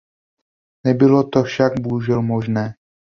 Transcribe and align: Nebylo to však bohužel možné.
Nebylo 0.85 1.23
to 1.23 1.43
však 1.43 1.79
bohužel 1.79 2.21
možné. 2.21 2.73